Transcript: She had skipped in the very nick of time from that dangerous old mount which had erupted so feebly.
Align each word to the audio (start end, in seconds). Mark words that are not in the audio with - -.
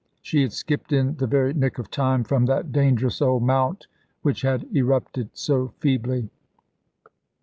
She 0.23 0.41
had 0.41 0.51
skipped 0.51 0.91
in 0.91 1.17
the 1.17 1.27
very 1.27 1.53
nick 1.53 1.77
of 1.77 1.91
time 1.91 2.23
from 2.23 2.47
that 2.47 2.71
dangerous 2.71 3.21
old 3.21 3.43
mount 3.43 3.85
which 4.23 4.41
had 4.41 4.65
erupted 4.75 5.29
so 5.33 5.73
feebly. 5.77 6.31